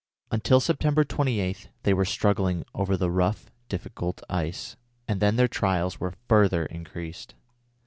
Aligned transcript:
Until 0.31 0.59
September 0.59 1.03
28 1.03 1.69
they 1.83 1.93
were 1.93 2.05
struggling 2.05 2.65
over 2.73 2.97
the 2.97 3.11
rough, 3.11 3.51
difficult 3.69 4.23
ice, 4.31 4.75
and 5.07 5.19
then 5.19 5.35
their 5.35 5.47
trials 5.47 5.99
were 5.99 6.15
further 6.27 6.65
increased. 6.65 7.35